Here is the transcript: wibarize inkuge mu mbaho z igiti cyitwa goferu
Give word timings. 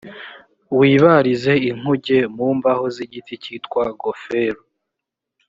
wibarize 0.79 1.53
inkuge 1.69 2.17
mu 2.35 2.47
mbaho 2.57 2.85
z 2.95 2.97
igiti 3.05 3.33
cyitwa 3.43 3.83
goferu 4.01 4.61